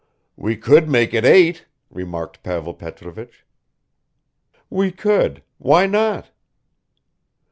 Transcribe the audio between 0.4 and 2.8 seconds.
could make it eight," remarked Pavel